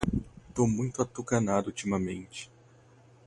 Tô 0.55 0.65
muito 0.65 0.99
atucanado 1.03 1.67
ultimamente 1.67 2.49